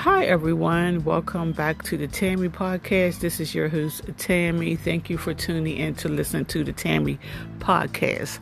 Hi, 0.00 0.24
everyone. 0.24 1.04
Welcome 1.04 1.52
back 1.52 1.82
to 1.82 1.98
the 1.98 2.08
Tammy 2.08 2.48
Podcast. 2.48 3.20
This 3.20 3.38
is 3.38 3.54
your 3.54 3.68
host, 3.68 4.00
Tammy. 4.16 4.74
Thank 4.74 5.10
you 5.10 5.18
for 5.18 5.34
tuning 5.34 5.76
in 5.76 5.94
to 5.96 6.08
listen 6.08 6.46
to 6.46 6.64
the 6.64 6.72
Tammy 6.72 7.18
Podcast. 7.58 8.38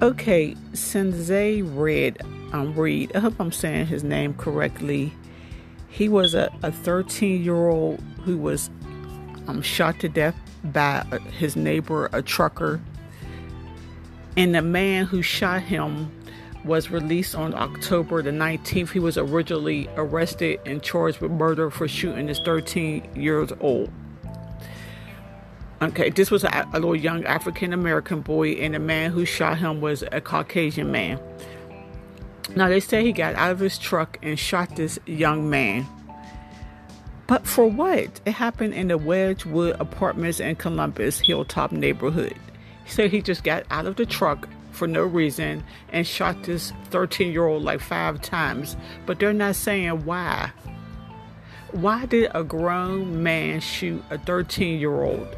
Okay, 0.00 0.54
Sinzae 0.72 1.62
Red, 1.76 2.22
um, 2.54 2.74
Reed, 2.74 3.14
I 3.14 3.18
hope 3.18 3.34
I'm 3.38 3.52
saying 3.52 3.88
his 3.88 4.02
name 4.02 4.32
correctly. 4.32 5.12
He 5.90 6.08
was 6.08 6.32
a 6.32 6.48
13 6.62 7.44
year 7.44 7.68
old 7.68 8.00
who 8.24 8.38
was 8.38 8.70
um, 9.48 9.60
shot 9.60 10.00
to 10.00 10.08
death 10.08 10.34
by 10.64 11.04
his 11.36 11.56
neighbor, 11.56 12.08
a 12.14 12.22
trucker. 12.22 12.80
And 14.34 14.54
the 14.54 14.62
man 14.62 15.04
who 15.04 15.20
shot 15.20 15.60
him 15.60 16.10
was 16.64 16.90
released 16.90 17.34
on 17.34 17.54
October 17.54 18.22
the 18.22 18.30
19th. 18.30 18.90
He 18.90 18.98
was 18.98 19.16
originally 19.16 19.88
arrested 19.96 20.60
and 20.66 20.82
charged 20.82 21.20
with 21.20 21.30
murder 21.30 21.70
for 21.70 21.88
shooting 21.88 22.28
his 22.28 22.40
13 22.44 23.08
years 23.14 23.50
old. 23.60 23.90
Okay, 25.80 26.10
this 26.10 26.30
was 26.30 26.42
a, 26.42 26.68
a 26.72 26.80
little 26.80 26.96
young 26.96 27.24
African 27.24 27.72
American 27.72 28.20
boy, 28.20 28.50
and 28.52 28.74
the 28.74 28.80
man 28.80 29.12
who 29.12 29.24
shot 29.24 29.58
him 29.58 29.80
was 29.80 30.02
a 30.10 30.20
Caucasian 30.20 30.90
man. 30.90 31.20
Now, 32.56 32.68
they 32.68 32.80
say 32.80 33.04
he 33.04 33.12
got 33.12 33.34
out 33.36 33.52
of 33.52 33.60
his 33.60 33.78
truck 33.78 34.18
and 34.22 34.38
shot 34.38 34.74
this 34.74 34.98
young 35.06 35.48
man. 35.48 35.86
But 37.28 37.46
for 37.46 37.66
what? 37.66 38.20
It 38.24 38.32
happened 38.32 38.74
in 38.74 38.88
the 38.88 38.98
Wedgewood 38.98 39.76
Apartments 39.78 40.40
in 40.40 40.56
Columbus 40.56 41.20
Hilltop 41.20 41.72
neighborhood. 41.72 42.34
He 42.84 42.90
said 42.90 43.10
he 43.10 43.20
just 43.20 43.44
got 43.44 43.64
out 43.70 43.86
of 43.86 43.96
the 43.96 44.06
truck, 44.06 44.48
for 44.78 44.86
no 44.86 45.02
reason 45.02 45.64
and 45.90 46.06
shot 46.06 46.44
this 46.44 46.72
13 46.90 47.32
year 47.32 47.46
old 47.46 47.64
like 47.64 47.80
five 47.80 48.22
times, 48.22 48.76
but 49.04 49.18
they're 49.18 49.32
not 49.32 49.56
saying 49.56 50.04
why. 50.04 50.52
Why 51.72 52.06
did 52.06 52.30
a 52.34 52.44
grown 52.44 53.22
man 53.22 53.60
shoot 53.60 54.02
a 54.10 54.18
13 54.18 54.78
year 54.78 55.02
old? 55.02 55.36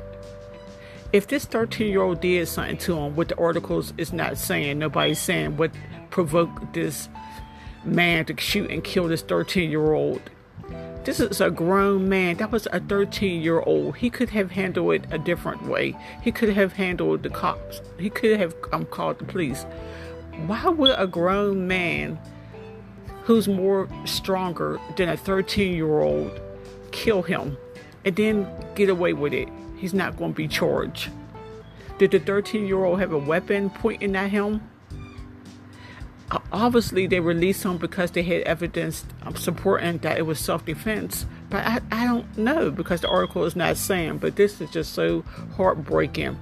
If 1.12 1.26
this 1.26 1.44
13 1.46 1.90
year 1.90 2.02
old 2.02 2.20
did 2.20 2.46
something 2.46 2.76
to 2.78 2.96
him, 2.96 3.16
what 3.16 3.28
the 3.28 3.38
articles 3.38 3.92
is 3.98 4.12
not 4.12 4.38
saying, 4.38 4.78
nobody's 4.78 5.18
saying 5.18 5.56
what 5.56 5.72
provoked 6.10 6.74
this 6.74 7.08
man 7.82 8.26
to 8.26 8.38
shoot 8.38 8.70
and 8.70 8.84
kill 8.84 9.08
this 9.08 9.22
13 9.22 9.70
year 9.70 9.92
old. 9.92 10.20
This 11.02 11.18
is 11.18 11.40
a 11.40 11.50
grown 11.50 12.10
man. 12.10 12.36
That 12.36 12.52
was 12.52 12.68
a 12.72 12.80
13 12.80 13.40
year 13.40 13.60
old. 13.60 13.96
He 13.96 14.10
could 14.10 14.28
have 14.30 14.50
handled 14.50 14.92
it 14.92 15.06
a 15.10 15.18
different 15.18 15.66
way. 15.66 15.96
He 16.20 16.30
could 16.30 16.50
have 16.50 16.74
handled 16.74 17.22
the 17.22 17.30
cops. 17.30 17.80
He 17.98 18.10
could 18.10 18.38
have 18.38 18.54
um, 18.72 18.84
called 18.84 19.18
the 19.18 19.24
police. 19.24 19.64
Why 20.46 20.68
would 20.68 20.94
a 20.98 21.06
grown 21.06 21.66
man 21.66 22.18
who's 23.22 23.48
more 23.48 23.88
stronger 24.04 24.78
than 24.96 25.08
a 25.08 25.16
13 25.16 25.74
year 25.74 26.00
old 26.00 26.38
kill 26.92 27.22
him 27.22 27.56
and 28.04 28.14
then 28.14 28.46
get 28.74 28.90
away 28.90 29.14
with 29.14 29.32
it? 29.32 29.48
He's 29.76 29.94
not 29.94 30.18
going 30.18 30.32
to 30.32 30.36
be 30.36 30.48
charged. 30.48 31.08
Did 31.96 32.10
the 32.10 32.18
13 32.18 32.66
year 32.66 32.84
old 32.84 33.00
have 33.00 33.12
a 33.12 33.18
weapon 33.18 33.70
pointing 33.70 34.14
at 34.16 34.30
him? 34.30 34.60
Obviously 36.52 37.06
they 37.06 37.20
released 37.20 37.64
him 37.64 37.76
because 37.76 38.12
they 38.12 38.22
had 38.22 38.42
evidence 38.42 39.04
supporting 39.34 39.98
that 39.98 40.18
it 40.18 40.22
was 40.22 40.38
self-defense 40.38 41.26
but 41.48 41.66
I, 41.66 41.80
I 41.90 42.04
don't 42.04 42.38
know 42.38 42.70
because 42.70 43.00
the 43.00 43.08
article 43.08 43.44
is 43.44 43.56
not 43.56 43.76
saying 43.76 44.18
but 44.18 44.36
this 44.36 44.60
is 44.60 44.70
just 44.70 44.94
so 44.94 45.22
heartbreaking. 45.56 46.38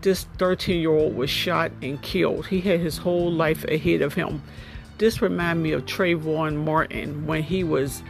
This 0.00 0.24
13 0.38 0.80
year 0.80 0.92
old 0.92 1.16
was 1.16 1.28
shot 1.28 1.72
and 1.82 2.00
killed. 2.00 2.46
He 2.46 2.60
had 2.60 2.78
his 2.78 2.98
whole 2.98 3.32
life 3.32 3.64
ahead 3.64 4.00
of 4.00 4.14
him. 4.14 4.42
This 4.98 5.20
reminded 5.20 5.62
me 5.62 5.72
of 5.72 5.86
Trayvon 5.86 6.64
Martin 6.64 7.26
when 7.26 7.42
he 7.42 7.64
was 7.64 8.02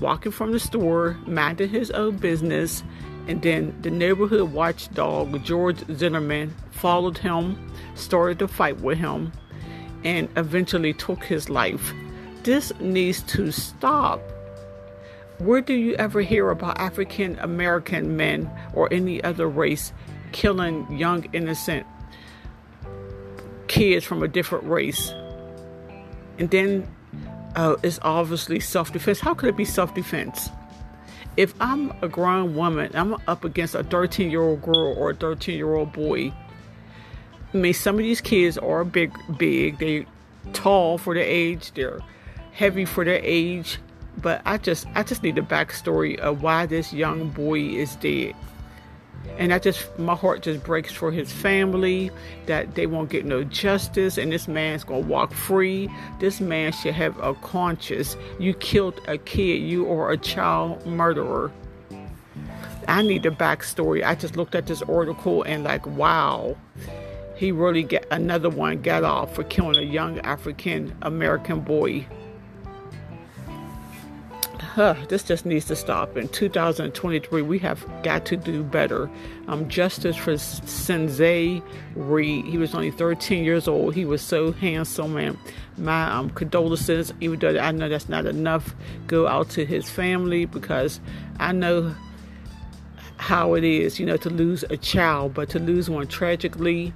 walking 0.00 0.32
from 0.32 0.50
the 0.50 0.60
store 0.60 1.16
minding 1.26 1.68
his 1.68 1.90
own 1.92 2.16
business 2.16 2.82
and 3.28 3.40
then 3.42 3.76
the 3.82 3.90
neighborhood 3.90 4.52
watchdog 4.52 5.42
George 5.44 5.78
Zimmerman 5.94 6.54
followed 6.70 7.18
him 7.18 7.72
started 7.94 8.38
to 8.38 8.48
fight 8.48 8.78
with 8.80 8.98
him 8.98 9.32
and 10.04 10.28
eventually 10.36 10.92
took 10.92 11.24
his 11.24 11.48
life. 11.48 11.92
This 12.42 12.72
needs 12.80 13.22
to 13.22 13.50
stop. 13.50 14.20
Where 15.38 15.60
do 15.60 15.74
you 15.74 15.94
ever 15.94 16.20
hear 16.20 16.50
about 16.50 16.78
African 16.78 17.38
American 17.38 18.16
men 18.16 18.50
or 18.74 18.92
any 18.92 19.22
other 19.22 19.48
race 19.48 19.92
killing 20.32 20.90
young, 20.96 21.26
innocent 21.32 21.86
kids 23.68 24.04
from 24.04 24.22
a 24.22 24.28
different 24.28 24.64
race? 24.64 25.12
And 26.38 26.50
then 26.50 26.88
uh, 27.54 27.76
it's 27.82 27.98
obviously 28.02 28.60
self 28.60 28.92
defense. 28.92 29.20
How 29.20 29.34
could 29.34 29.48
it 29.48 29.56
be 29.56 29.64
self 29.64 29.94
defense? 29.94 30.50
If 31.36 31.54
I'm 31.60 31.92
a 32.02 32.08
grown 32.08 32.56
woman, 32.56 32.90
I'm 32.94 33.14
up 33.28 33.44
against 33.44 33.76
a 33.76 33.84
13 33.84 34.30
year 34.30 34.42
old 34.42 34.62
girl 34.62 34.94
or 34.96 35.10
a 35.10 35.14
13 35.14 35.56
year 35.56 35.74
old 35.74 35.92
boy 35.92 36.32
I 37.54 37.56
mean, 37.56 37.72
some 37.72 37.94
of 37.94 38.02
these 38.02 38.20
kids 38.20 38.58
are 38.58 38.84
big, 38.84 39.10
big. 39.38 39.78
They 39.78 40.06
tall 40.52 40.98
for 40.98 41.14
their 41.14 41.24
age. 41.24 41.72
They're 41.72 42.00
heavy 42.52 42.84
for 42.84 43.04
their 43.04 43.20
age. 43.22 43.78
But 44.18 44.42
I 44.44 44.58
just, 44.58 44.86
I 44.94 45.02
just 45.02 45.22
need 45.22 45.36
the 45.36 45.42
backstory 45.42 46.18
of 46.18 46.42
why 46.42 46.66
this 46.66 46.92
young 46.92 47.30
boy 47.30 47.60
is 47.60 47.96
dead. 47.96 48.34
And 49.38 49.54
I 49.54 49.58
just, 49.58 49.98
my 49.98 50.14
heart 50.14 50.42
just 50.42 50.62
breaks 50.62 50.92
for 50.92 51.10
his 51.10 51.32
family 51.32 52.10
that 52.46 52.74
they 52.74 52.86
won't 52.86 53.08
get 53.10 53.24
no 53.24 53.44
justice, 53.44 54.18
and 54.18 54.32
this 54.32 54.48
man's 54.48 54.84
gonna 54.84 55.00
walk 55.00 55.32
free. 55.32 55.88
This 56.18 56.40
man 56.40 56.72
should 56.72 56.94
have 56.94 57.18
a 57.18 57.34
conscience. 57.34 58.16
You 58.38 58.54
killed 58.54 59.00
a 59.06 59.18
kid. 59.18 59.62
You 59.62 59.90
are 59.90 60.10
a 60.10 60.16
child 60.16 60.84
murderer. 60.86 61.52
I 62.88 63.02
need 63.02 63.22
the 63.22 63.30
backstory. 63.30 64.04
I 64.04 64.14
just 64.14 64.36
looked 64.36 64.54
at 64.54 64.66
this 64.66 64.82
article 64.82 65.42
and 65.44 65.64
like, 65.64 65.86
wow 65.86 66.56
he 67.38 67.52
really 67.52 67.84
get 67.84 68.04
another 68.10 68.50
one 68.50 68.82
got 68.82 69.04
off 69.04 69.32
for 69.32 69.44
killing 69.44 69.76
a 69.76 69.82
young 69.82 70.18
African 70.20 70.92
American 71.02 71.60
boy. 71.60 72.04
Huh, 74.58 74.96
this 75.08 75.22
just 75.22 75.46
needs 75.46 75.64
to 75.66 75.76
stop. 75.76 76.16
In 76.16 76.28
2023, 76.28 77.42
we 77.42 77.58
have 77.60 77.84
got 78.02 78.26
to 78.26 78.36
do 78.36 78.64
better. 78.64 79.08
Um, 79.46 79.68
justice 79.68 80.16
for 80.16 80.34
Sinzae 80.34 81.62
Reed. 81.94 82.44
He 82.44 82.58
was 82.58 82.74
only 82.74 82.90
13 82.90 83.44
years 83.44 83.68
old. 83.68 83.94
He 83.94 84.04
was 84.04 84.20
so 84.20 84.50
handsome, 84.50 85.16
and 85.16 85.38
my 85.76 86.10
um, 86.10 86.30
condolences. 86.30 87.12
Even 87.20 87.38
though 87.38 87.56
I 87.56 87.70
know 87.70 87.88
that's 87.88 88.08
not 88.08 88.26
enough, 88.26 88.74
go 89.06 89.28
out 89.28 89.48
to 89.50 89.64
his 89.64 89.88
family 89.88 90.44
because 90.44 91.00
I 91.38 91.52
know 91.52 91.94
how 93.16 93.54
it 93.54 93.62
is, 93.62 94.00
you 94.00 94.06
know, 94.06 94.16
to 94.16 94.30
lose 94.30 94.64
a 94.70 94.76
child, 94.76 95.34
but 95.34 95.48
to 95.50 95.60
lose 95.60 95.88
one 95.88 96.08
tragically 96.08 96.92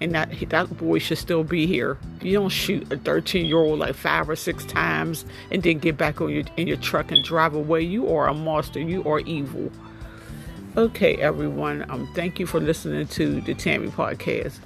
and 0.00 0.14
that 0.14 0.30
that 0.48 0.76
boy 0.76 0.98
should 0.98 1.18
still 1.18 1.44
be 1.44 1.66
here. 1.66 1.98
You 2.22 2.34
don't 2.34 2.48
shoot 2.48 2.90
a 2.92 2.96
13 2.96 3.46
year 3.46 3.58
old 3.58 3.78
like 3.78 3.94
five 3.94 4.28
or 4.28 4.36
six 4.36 4.64
times 4.64 5.24
and 5.50 5.62
then 5.62 5.78
get 5.78 5.96
back 5.96 6.20
on 6.20 6.30
your 6.30 6.44
in 6.56 6.66
your 6.66 6.76
truck 6.78 7.10
and 7.12 7.22
drive 7.24 7.54
away. 7.54 7.82
You 7.82 8.14
are 8.14 8.28
a 8.28 8.34
monster. 8.34 8.80
You 8.80 9.04
are 9.04 9.20
evil. 9.20 9.70
Okay, 10.76 11.16
everyone. 11.16 11.84
Um, 11.90 12.08
thank 12.14 12.38
you 12.38 12.46
for 12.46 12.60
listening 12.60 13.08
to 13.08 13.40
the 13.40 13.54
Tammy 13.54 13.88
podcast. 13.88 14.58